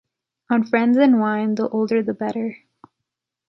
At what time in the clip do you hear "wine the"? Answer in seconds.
1.19-1.69